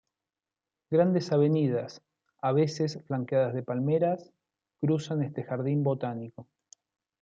Grandes 0.89 1.31
avenidas, 1.31 2.01
a 2.41 2.53
veces 2.53 2.99
flanqueadas 3.05 3.53
de 3.53 3.61
palmeras, 3.61 4.33
cruzan 4.79 5.21
este 5.21 5.43
jardín 5.43 5.83
botánico. 5.83 6.47